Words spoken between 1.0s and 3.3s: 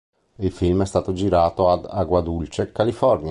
girato ad Agua Dulce, California.